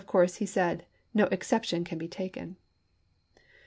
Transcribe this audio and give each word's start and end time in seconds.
course, 0.07 0.37
he 0.37 0.47
said, 0.47 0.83
"no 1.13 1.25
exception 1.25 1.83
can 1.83 1.99
be 1.99 2.07
taken." 2.07 2.57